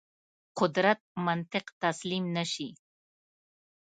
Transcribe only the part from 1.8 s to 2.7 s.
تسلیم نه شي.